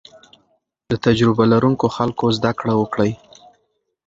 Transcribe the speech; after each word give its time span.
له 0.89 0.95
تجربه 1.05 1.43
لرونکو 1.51 1.85
خلکو 1.95 2.25
زده 2.37 2.51
کړه 2.59 2.73
وکړئ. 2.77 3.11